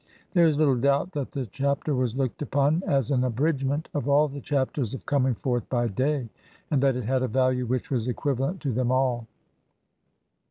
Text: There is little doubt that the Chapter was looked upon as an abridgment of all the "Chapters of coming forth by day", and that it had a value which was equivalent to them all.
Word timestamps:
There 0.33 0.47
is 0.47 0.57
little 0.57 0.77
doubt 0.77 1.11
that 1.11 1.29
the 1.29 1.45
Chapter 1.45 1.93
was 1.93 2.15
looked 2.17 2.41
upon 2.41 2.81
as 2.87 3.11
an 3.11 3.23
abridgment 3.23 3.87
of 3.93 4.09
all 4.09 4.27
the 4.27 4.41
"Chapters 4.41 4.95
of 4.95 5.05
coming 5.05 5.35
forth 5.35 5.69
by 5.69 5.89
day", 5.89 6.27
and 6.71 6.81
that 6.81 6.95
it 6.95 7.03
had 7.03 7.21
a 7.21 7.27
value 7.27 7.67
which 7.67 7.91
was 7.91 8.07
equivalent 8.07 8.61
to 8.61 8.71
them 8.71 8.91
all. 8.91 9.27